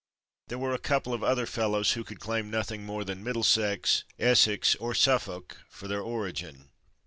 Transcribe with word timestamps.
There 0.47 0.57
were 0.57 0.73
a 0.73 0.79
couple 0.79 1.13
of 1.13 1.23
other 1.23 1.45
fellows 1.45 1.91
who 1.91 2.03
could 2.03 2.19
claim 2.19 2.49
nothing 2.49 2.83
more 2.87 3.03
than 3.03 3.23
Middlesex, 3.23 4.03
Essex, 4.17 4.73
or 4.77 4.95
Suffolk 4.95 5.57
for 5.69 5.87
their 5.87 6.01
origin. 6.01 6.71